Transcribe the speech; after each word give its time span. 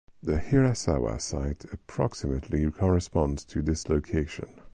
The 0.23 0.39
Hirasawa 0.39 1.21
site 1.21 1.63
approximately 1.71 2.71
corresponds 2.71 3.45
to 3.45 3.61
this 3.61 3.87
location. 3.87 4.47